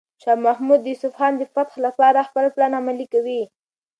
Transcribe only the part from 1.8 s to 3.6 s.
لپاره خپل پلان عملي کوي.